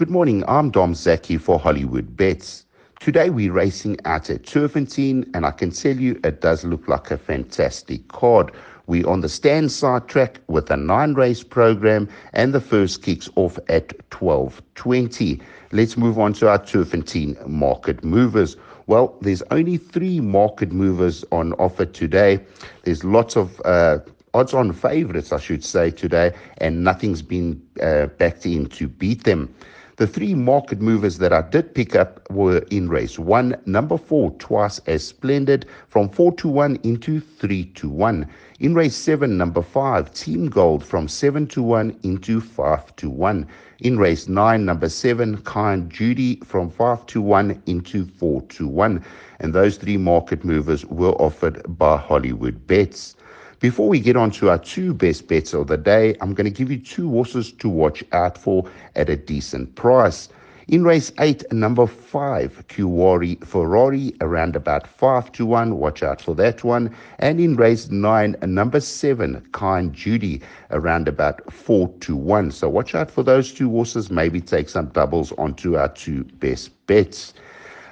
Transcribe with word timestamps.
Good 0.00 0.08
morning, 0.08 0.44
I'm 0.48 0.70
Dom 0.70 0.94
Zaki 0.94 1.36
for 1.36 1.58
Hollywood 1.58 2.16
Bets. 2.16 2.64
Today 3.00 3.28
we're 3.28 3.52
racing 3.52 3.98
out 4.06 4.30
at 4.30 4.44
Turffontein, 4.44 5.28
and 5.34 5.44
I 5.44 5.50
can 5.50 5.72
tell 5.72 5.94
you 5.94 6.18
it 6.24 6.40
does 6.40 6.64
look 6.64 6.88
like 6.88 7.10
a 7.10 7.18
fantastic 7.18 8.08
card. 8.08 8.50
We're 8.86 9.06
on 9.06 9.20
the 9.20 9.28
stand 9.28 9.70
side 9.70 10.08
track 10.08 10.40
with 10.46 10.70
a 10.70 10.76
nine 10.78 11.12
race 11.12 11.42
program, 11.42 12.08
and 12.32 12.54
the 12.54 12.62
first 12.62 13.02
kicks 13.02 13.28
off 13.36 13.58
at 13.68 13.88
12.20. 14.08 15.42
Let's 15.72 15.98
move 15.98 16.18
on 16.18 16.32
to 16.32 16.48
our 16.48 16.58
Turffontein 16.58 17.46
market 17.46 18.02
movers. 18.02 18.56
Well, 18.86 19.18
there's 19.20 19.42
only 19.50 19.76
three 19.76 20.20
market 20.20 20.72
movers 20.72 21.26
on 21.30 21.52
offer 21.58 21.84
today. 21.84 22.40
There's 22.84 23.04
lots 23.04 23.36
of 23.36 23.60
uh, 23.66 23.98
odds 24.32 24.54
on 24.54 24.72
favorites, 24.72 25.30
I 25.30 25.38
should 25.38 25.62
say, 25.62 25.90
today, 25.90 26.32
and 26.56 26.84
nothing's 26.84 27.20
been 27.20 27.62
uh, 27.82 28.06
backed 28.06 28.46
in 28.46 28.64
to 28.70 28.88
beat 28.88 29.24
them. 29.24 29.54
The 30.00 30.06
three 30.06 30.34
market 30.34 30.80
movers 30.80 31.18
that 31.18 31.30
I 31.30 31.42
did 31.42 31.74
pick 31.74 31.94
up 31.94 32.22
were 32.30 32.64
in 32.70 32.88
race 32.88 33.18
one, 33.18 33.54
number 33.66 33.98
four, 33.98 34.30
twice 34.38 34.80
as 34.86 35.06
splendid, 35.06 35.66
from 35.88 36.08
four 36.08 36.32
to 36.36 36.48
one 36.48 36.78
into 36.84 37.20
three 37.20 37.66
to 37.74 37.90
one. 37.90 38.26
In 38.60 38.74
race 38.74 38.96
seven, 38.96 39.36
number 39.36 39.60
five, 39.60 40.10
Team 40.14 40.48
Gold, 40.48 40.82
from 40.82 41.06
seven 41.06 41.46
to 41.48 41.62
one 41.62 41.98
into 42.02 42.40
five 42.40 42.96
to 42.96 43.10
one. 43.10 43.46
In 43.80 43.98
race 43.98 44.26
nine, 44.26 44.64
number 44.64 44.88
seven, 44.88 45.36
Kind 45.42 45.90
Judy, 45.90 46.36
from 46.46 46.70
five 46.70 47.04
to 47.08 47.20
one 47.20 47.62
into 47.66 48.06
four 48.06 48.40
to 48.56 48.66
one. 48.66 49.04
And 49.40 49.52
those 49.52 49.76
three 49.76 49.98
market 49.98 50.46
movers 50.46 50.82
were 50.86 51.12
offered 51.20 51.60
by 51.76 51.98
Hollywood 51.98 52.66
Bets. 52.66 53.16
Before 53.60 53.90
we 53.90 54.00
get 54.00 54.16
on 54.16 54.30
to 54.32 54.48
our 54.48 54.58
two 54.58 54.94
best 54.94 55.28
bets 55.28 55.52
of 55.52 55.66
the 55.66 55.76
day, 55.76 56.16
I'm 56.22 56.32
going 56.32 56.46
to 56.46 56.50
give 56.50 56.70
you 56.70 56.78
two 56.78 57.10
horses 57.10 57.52
to 57.52 57.68
watch 57.68 58.02
out 58.12 58.38
for 58.38 58.64
at 58.96 59.10
a 59.10 59.16
decent 59.16 59.74
price. 59.74 60.30
In 60.68 60.82
race 60.82 61.12
eight, 61.20 61.44
number 61.52 61.86
five, 61.86 62.64
Kuwari 62.68 63.44
Ferrari, 63.44 64.14
around 64.22 64.56
about 64.56 64.86
five 64.86 65.30
to 65.32 65.44
one. 65.44 65.76
Watch 65.76 66.02
out 66.02 66.22
for 66.22 66.34
that 66.36 66.64
one. 66.64 66.96
And 67.18 67.38
in 67.38 67.54
race 67.54 67.90
nine, 67.90 68.34
number 68.40 68.80
seven, 68.80 69.46
Kind 69.52 69.92
Judy, 69.92 70.40
around 70.70 71.06
about 71.06 71.52
four 71.52 71.92
to 72.00 72.16
one. 72.16 72.52
So 72.52 72.66
watch 72.70 72.94
out 72.94 73.10
for 73.10 73.22
those 73.22 73.52
two 73.52 73.68
horses. 73.68 74.10
Maybe 74.10 74.40
take 74.40 74.70
some 74.70 74.86
doubles 74.86 75.32
onto 75.32 75.76
our 75.76 75.88
two 75.88 76.24
best 76.24 76.70
bets. 76.86 77.34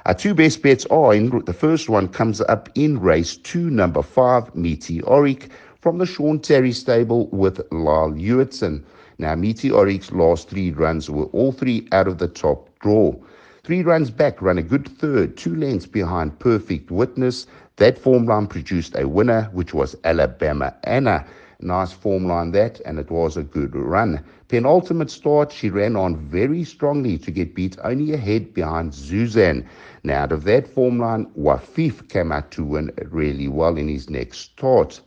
Our 0.07 0.15
two 0.15 0.35
best 0.35 0.63
bets 0.63 0.87
are 0.87 1.13
in 1.13 1.45
the 1.45 1.53
first 1.53 1.89
one 1.89 2.09
comes 2.09 2.41
up 2.43 2.69
in 2.75 3.01
race 3.01 3.37
two, 3.37 3.69
number 3.71 4.03
five, 4.03 4.55
Meteoric, 4.55 5.51
from 5.81 5.99
the 5.99 6.07
Sean 6.07 6.39
Tarry 6.41 6.73
stable 6.73 7.29
with 7.29 7.61
Lyle 7.71 8.13
Hewitson. 8.13 8.85
Now, 9.19 9.35
Meteoric's 9.35 10.13
last 10.13 10.49
three 10.49 10.71
runs 10.71 11.11
were 11.11 11.27
all 11.27 11.53
three 11.53 11.89
out 11.93 12.07
of 12.09 12.19
the 12.19 12.29
top 12.29 12.71
draw. 12.79 13.15
Three 13.65 13.83
runs 13.83 14.11
back, 14.11 14.41
ran 14.41 14.59
a 14.59 14.63
good 14.63 14.89
third, 14.89 15.37
two 15.37 15.55
lengths 15.55 15.87
behind 15.87 16.39
Perfect 16.39 16.91
Witness. 16.91 17.47
That 17.77 17.99
form 17.99 18.27
line 18.27 18.47
produced 18.47 18.97
a 18.97 19.07
winner, 19.07 19.51
which 19.53 19.75
was 19.75 19.97
Alabama 20.05 20.75
Anna. 20.85 21.27
Nice 21.61 21.93
form 21.93 22.27
line 22.27 22.53
that, 22.53 22.81
and 22.85 23.01
it 23.01 23.11
was 23.11 23.37
a 23.37 23.43
good 23.43 23.75
run. 23.75 24.23
Penultimate 24.47 25.11
start, 25.11 25.51
she 25.51 25.71
ran 25.71 25.97
on 25.97 26.17
very 26.17 26.63
strongly 26.63 27.19
to 27.19 27.33
get 27.33 27.57
beat 27.57 27.77
only 27.83 28.13
ahead 28.13 28.55
behind 28.55 28.93
Zuzan. 28.93 29.65
Now, 30.05 30.23
out 30.23 30.31
of 30.31 30.45
that 30.45 30.69
form 30.69 31.01
line, 31.01 31.27
Wafif 31.37 32.09
came 32.09 32.31
out 32.31 32.53
to 32.53 32.65
win 32.65 32.93
really 33.11 33.49
well 33.49 33.77
in 33.77 33.89
his 33.89 34.09
next 34.09 34.39
start. 34.39 35.01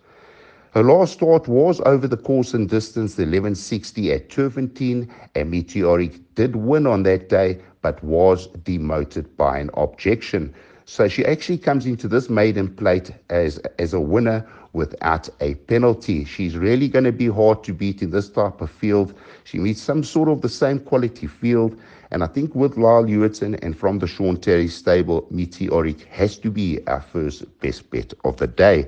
Her 0.72 0.84
last 0.84 1.14
start 1.14 1.48
was 1.48 1.80
over 1.86 2.06
the 2.06 2.18
course 2.18 2.54
and 2.54 2.68
distance, 2.70 3.16
the 3.16 3.24
1160 3.24 4.12
at 4.12 4.30
Turffontein, 4.30 5.08
and 5.36 5.52
Meteoric 5.52 6.20
did 6.36 6.58
win 6.58 6.86
on 6.86 7.04
that 7.04 7.30
day, 7.30 7.60
but 7.82 8.04
was 8.04 8.48
demoted 8.64 9.38
by 9.38 9.60
an 9.60 9.70
objection. 9.76 10.54
So 10.92 11.08
she 11.08 11.25
actually 11.25 11.58
comes 11.58 11.86
into 11.86 12.09
this 12.09 12.30
maiden 12.30 12.67
plate 12.75 13.11
as, 13.30 13.59
as 13.80 13.94
a 13.94 14.00
winner 14.02 14.45
without 14.73 15.29
a 15.40 15.56
penalty. 15.56 16.25
She's 16.25 16.57
really 16.57 16.90
going 16.90 17.06
to 17.06 17.13
be 17.13 17.28
hard 17.28 17.63
to 17.63 17.74
beat 17.74 18.02
in 18.02 18.12
this 18.12 18.28
type 18.28 18.59
of 18.59 18.69
field. 18.69 19.13
She 19.46 19.57
meets 19.57 19.81
some 19.81 20.03
sort 20.03 20.28
of 20.28 20.41
the 20.41 20.50
same 20.50 20.80
quality 20.80 21.28
field. 21.28 21.80
And 22.12 22.25
I 22.25 22.28
think 22.28 22.53
with 22.56 22.75
Lyle 22.75 23.06
Hewitson 23.06 23.56
and 23.63 23.74
from 23.78 24.00
the 24.00 24.06
Sean 24.06 24.35
Tarry 24.35 24.68
stable, 24.68 25.25
Meteoric 25.31 26.01
has 26.07 26.38
to 26.40 26.51
be 26.51 26.85
our 26.88 27.00
first 27.00 27.46
best 27.62 27.90
bet 27.90 28.13
of 28.25 28.35
the 28.35 28.47
day. 28.47 28.85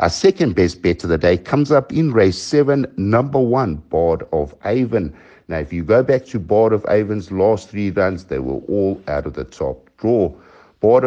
Our 0.00 0.10
second 0.10 0.56
best 0.56 0.82
bet 0.82 1.04
of 1.04 1.10
the 1.10 1.16
day 1.16 1.38
comes 1.38 1.70
up 1.70 1.92
in 1.92 2.10
race 2.10 2.42
seven, 2.42 2.92
number 2.96 3.38
one, 3.38 3.76
Bard 3.88 4.26
of 4.32 4.52
Avon. 4.64 5.16
Now, 5.46 5.58
if 5.58 5.72
you 5.72 5.84
go 5.84 6.02
back 6.02 6.26
to 6.26 6.40
Bard 6.40 6.72
of 6.72 6.84
Avon's 6.88 7.30
last 7.30 7.68
three 7.68 7.92
runs, 7.92 8.24
they 8.24 8.40
were 8.40 8.58
all 8.66 9.00
out 9.06 9.26
of 9.26 9.34
the 9.34 9.44
top 9.44 9.88
draw. 9.96 10.34
Bard 10.80 11.04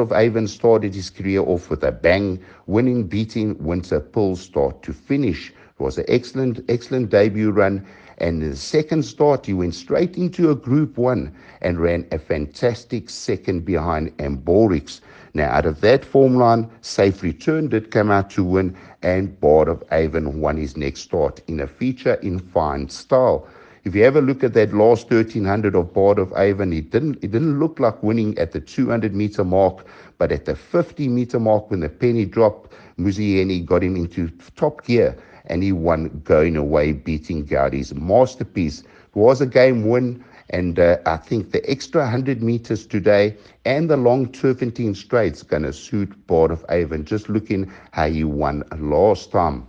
of 0.00 0.12
Avon 0.12 0.46
started 0.46 0.94
his 0.94 1.10
career 1.10 1.40
off 1.42 1.68
with 1.68 1.84
a 1.84 1.92
bang, 1.92 2.40
winning, 2.66 3.04
beating 3.04 3.56
Winter 3.62 4.00
Pill 4.00 4.36
start 4.36 4.82
to 4.84 4.92
finish. 4.92 5.50
It 5.50 5.82
was 5.82 5.98
an 5.98 6.06
excellent, 6.08 6.64
excellent 6.68 7.10
debut 7.10 7.50
run. 7.50 7.84
And 8.18 8.42
in 8.42 8.50
the 8.50 8.56
second 8.56 9.04
start, 9.04 9.46
he 9.46 9.52
went 9.52 9.74
straight 9.74 10.16
into 10.16 10.50
a 10.50 10.54
Group 10.54 10.96
1 10.96 11.32
and 11.60 11.80
ran 11.80 12.06
a 12.12 12.18
fantastic 12.18 13.10
second 13.10 13.64
behind 13.64 14.16
Ambiorix. 14.18 15.00
Now, 15.34 15.50
out 15.50 15.66
of 15.66 15.80
that 15.80 16.04
form 16.04 16.36
line, 16.36 16.70
Safe 16.80 17.22
Return 17.22 17.68
did 17.68 17.90
come 17.90 18.10
out 18.10 18.30
to 18.30 18.44
win, 18.44 18.76
and 19.02 19.38
Bard 19.40 19.68
of 19.68 19.82
Avon 19.92 20.40
won 20.40 20.56
his 20.56 20.76
next 20.76 21.00
start 21.00 21.40
in 21.48 21.60
a 21.60 21.66
feature 21.66 22.14
in 22.14 22.38
fine 22.38 22.88
style. 22.88 23.46
If 23.84 23.96
you 23.96 24.04
ever 24.04 24.20
look 24.20 24.44
at 24.44 24.54
that 24.54 24.72
last 24.72 25.10
1300 25.10 25.74
of 25.74 25.92
Bard 25.92 26.20
of 26.20 26.32
Avon, 26.36 26.72
it 26.72 26.90
didn't, 26.90 27.16
it 27.16 27.32
didn't 27.32 27.58
look 27.58 27.80
like 27.80 28.00
winning 28.00 28.38
at 28.38 28.52
the 28.52 28.60
200 28.60 29.12
meter 29.12 29.42
mark, 29.42 29.84
but 30.18 30.30
at 30.30 30.44
the 30.44 30.54
50 30.54 31.08
meter 31.08 31.40
mark 31.40 31.68
when 31.68 31.80
the 31.80 31.88
penny 31.88 32.24
dropped, 32.24 32.72
Muzi 32.96 33.34
Yeni 33.34 33.60
got 33.60 33.82
him 33.82 33.96
into 33.96 34.28
top 34.54 34.84
gear 34.84 35.16
and 35.46 35.64
he 35.64 35.72
won 35.72 36.20
going 36.22 36.56
away, 36.56 36.92
beating 36.92 37.44
Gaudi's 37.44 37.92
masterpiece. 37.92 38.82
It 38.82 39.16
was 39.16 39.40
a 39.40 39.46
game 39.46 39.88
win. 39.88 40.22
And 40.50 40.78
uh, 40.78 40.98
I 41.06 41.16
think 41.16 41.50
the 41.50 41.68
extra 41.68 42.02
100 42.02 42.40
meters 42.40 42.86
today 42.86 43.36
and 43.64 43.90
the 43.90 43.96
long 43.96 44.28
Turffontein 44.28 44.94
straights 44.94 45.42
going 45.42 45.64
to 45.64 45.72
suit 45.72 46.26
Bard 46.28 46.52
of 46.52 46.64
Avon. 46.68 47.04
Just 47.04 47.28
looking 47.28 47.72
how 47.90 48.08
he 48.08 48.22
won 48.22 48.62
last 48.78 49.32
time. 49.32 49.66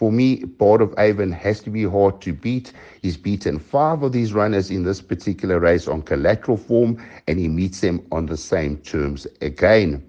For 0.00 0.10
me, 0.10 0.36
Bard 0.44 0.80
of 0.80 0.94
Avon 0.96 1.30
has 1.30 1.60
to 1.60 1.68
be 1.68 1.84
hard 1.84 2.22
to 2.22 2.32
beat. 2.32 2.72
He's 3.02 3.18
beaten 3.18 3.58
five 3.58 4.02
of 4.02 4.12
these 4.12 4.32
runners 4.32 4.70
in 4.70 4.82
this 4.84 5.02
particular 5.02 5.60
race 5.60 5.86
on 5.86 6.00
collateral 6.00 6.56
form, 6.56 6.96
and 7.28 7.38
he 7.38 7.48
meets 7.48 7.82
them 7.82 8.00
on 8.10 8.24
the 8.24 8.38
same 8.38 8.78
terms 8.78 9.26
again. 9.42 10.02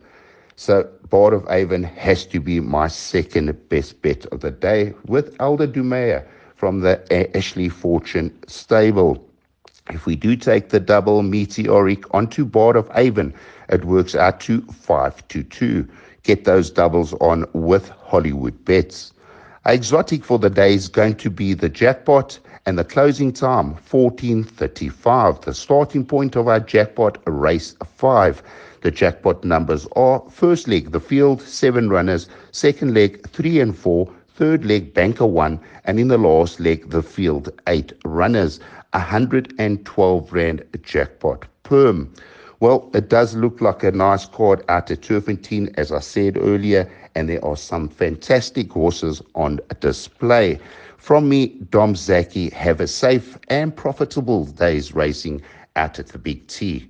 So, 0.56 0.88
Bard 1.10 1.34
of 1.34 1.46
Avon 1.50 1.84
has 1.84 2.26
to 2.28 2.40
be 2.40 2.62
my 2.62 2.88
second 2.88 3.54
best 3.68 4.02
bet 4.02 4.26
of 4.28 4.40
the 4.40 4.52
day 4.52 4.94
with 5.08 5.36
Aldo 5.42 5.68
Domeyer 5.68 6.24
from 6.56 6.80
the 6.80 7.36
Ashley 7.36 7.68
Fortune 7.68 8.32
stable. 8.48 9.22
If 9.90 10.06
we 10.06 10.16
do 10.16 10.38
take 10.38 10.70
the 10.70 10.80
double 10.80 11.22
meteoric 11.22 12.06
onto 12.14 12.46
Bard 12.46 12.78
of 12.78 12.90
Avon, 12.96 13.34
it 13.68 13.84
works 13.84 14.16
out 14.16 14.40
to 14.40 14.62
5 14.62 15.28
to 15.28 15.44
2. 15.44 15.86
Get 16.24 16.46
those 16.46 16.72
doubles 16.72 17.12
on 17.16 17.46
with 17.52 17.90
Hollywood 17.90 18.64
bets. 18.64 19.12
Exotic 19.68 20.24
for 20.26 20.40
the 20.40 20.50
day 20.50 20.74
is 20.74 20.88
going 20.88 21.14
to 21.18 21.30
be 21.30 21.54
the 21.54 21.70
jackpot 21.70 22.40
and 22.66 22.80
the 22.80 22.84
closing 22.84 23.32
time 23.32 23.76
14:35. 23.76 25.42
The 25.42 25.54
starting 25.54 26.04
point 26.04 26.36
of 26.36 26.48
our 26.48 26.60
jackpot 26.60 27.20
race 27.28 27.76
5. 27.86 28.42
The 28.82 28.90
jackpot 28.90 29.44
numbers 29.44 29.86
are 29.96 30.24
first 30.32 30.68
leg 30.68 30.92
the 30.92 31.00
field 31.00 31.44
7 31.44 31.90
runners, 31.92 32.28
second 32.52 32.96
leg 32.96 33.24
3 33.30 33.60
and 33.60 33.78
4, 33.78 34.10
third 34.34 34.66
leg 34.66 34.96
banker 34.96 35.28
1 35.28 35.60
and 35.86 36.00
in 36.00 36.08
the 36.08 36.18
last 36.18 36.60
leg 36.60 36.90
the 36.90 37.04
field 37.04 37.50
8 37.68 37.94
runners. 38.04 38.60
112 38.94 40.34
rand 40.34 40.64
jackpot 40.82 41.46
perm. 41.62 42.12
Well, 42.62 42.92
it 42.94 43.10
does 43.10 43.36
look 43.36 43.60
like 43.60 43.84
a 43.84 43.92
nice 43.92 44.28
card 44.28 44.64
out 44.70 44.92
at 44.92 45.02
Turffontein, 45.02 45.74
as 45.80 45.92
I 45.92 46.00
said 46.00 46.38
earlier, 46.38 46.88
and 47.16 47.28
there 47.28 47.44
are 47.44 47.58
some 47.58 47.90
fantastic 47.90 48.72
horses 48.72 49.20
on 49.34 49.60
display. 49.80 50.60
From 50.98 51.28
me, 51.28 51.58
Dom 51.72 51.96
Zaki, 51.96 52.52
have 52.52 52.80
a 52.80 52.86
safe 52.86 53.36
and 53.48 53.76
profitable 53.76 54.46
day's 54.46 54.94
racing 54.94 55.42
out 55.76 55.98
at 55.98 56.10
the 56.10 56.20
Big 56.20 56.46
T. 56.46 56.88